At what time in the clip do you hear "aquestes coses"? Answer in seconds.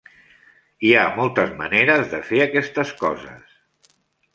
2.49-3.91